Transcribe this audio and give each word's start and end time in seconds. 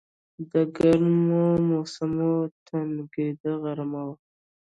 د 0.51 0.53
ګرمی 0.75 1.47
موسم 1.69 2.11
کې 2.67 2.79
ټکنده 2.95 3.51
غرمه 3.63 4.01
وه. 4.07 4.15